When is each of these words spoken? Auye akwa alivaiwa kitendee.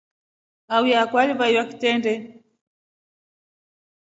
Auye 0.67 0.95
akwa 0.99 1.21
alivaiwa 1.21 1.65
kitendee. 1.65 2.43